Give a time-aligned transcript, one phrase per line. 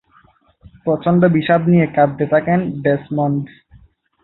[0.85, 3.43] প্রচণ্ড বিষাদ নিয়ে কাঁদতে থাকেন ডেসমন্ড।